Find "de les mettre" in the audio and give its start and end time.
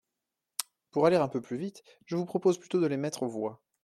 2.81-3.21